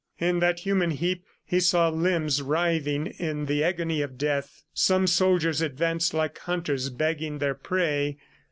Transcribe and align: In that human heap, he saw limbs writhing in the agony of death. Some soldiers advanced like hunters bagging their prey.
In 0.17 0.39
that 0.39 0.61
human 0.61 0.89
heap, 0.89 1.25
he 1.45 1.59
saw 1.59 1.89
limbs 1.89 2.41
writhing 2.41 3.05
in 3.05 3.45
the 3.45 3.63
agony 3.63 4.01
of 4.01 4.17
death. 4.17 4.63
Some 4.73 5.05
soldiers 5.05 5.61
advanced 5.61 6.15
like 6.15 6.39
hunters 6.39 6.89
bagging 6.89 7.37
their 7.37 7.53
prey. 7.53 8.17